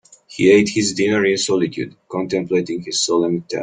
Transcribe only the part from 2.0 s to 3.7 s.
contemplating his solemn task.